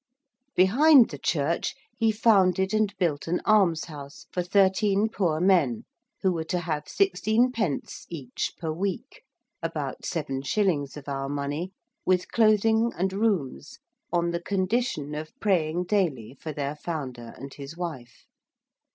[0.55, 5.83] Behind the church he founded and built an almshouse for thirteen poor men,
[6.23, 9.21] who were to have 16_d._ each per week,
[9.61, 11.71] about 7_s._ of our money,
[12.03, 13.77] with clothing and rooms
[14.11, 18.25] on the condition of praying daily for their founder and his wife.